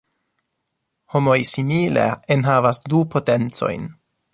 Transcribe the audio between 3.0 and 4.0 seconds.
potencojn.